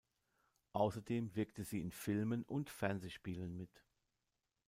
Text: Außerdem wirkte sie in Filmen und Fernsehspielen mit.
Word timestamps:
Außerdem 0.73 1.35
wirkte 1.35 1.63
sie 1.63 1.79
in 1.79 1.91
Filmen 1.91 2.41
und 2.43 2.71
Fernsehspielen 2.71 3.55
mit. 3.55 3.85